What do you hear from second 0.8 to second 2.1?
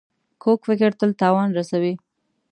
تل تاوان رسوي